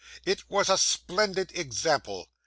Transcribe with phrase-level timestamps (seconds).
[0.25, 2.27] It was a splendid example.